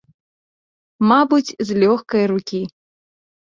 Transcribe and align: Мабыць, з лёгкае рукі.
Мабыць, 1.11 1.55
з 1.71 1.79
лёгкае 1.85 2.25
рукі. 2.35 2.65